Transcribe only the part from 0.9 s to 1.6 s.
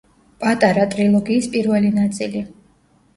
ტრილოგიის